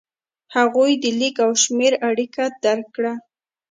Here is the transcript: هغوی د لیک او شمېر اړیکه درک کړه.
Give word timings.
هغوی 0.55 0.91
د 1.03 1.05
لیک 1.19 1.35
او 1.45 1.51
شمېر 1.63 1.93
اړیکه 2.09 2.43
درک 2.63 2.87
کړه. 2.95 3.13